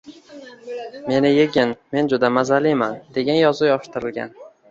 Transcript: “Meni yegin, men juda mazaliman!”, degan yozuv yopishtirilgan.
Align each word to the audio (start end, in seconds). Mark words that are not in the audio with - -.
“Meni 1.11 1.29
yegin, 1.33 1.75
men 1.97 2.09
juda 2.15 2.31
mazaliman!”, 2.39 2.97
degan 3.19 3.39
yozuv 3.41 3.71
yopishtirilgan. 3.73 4.35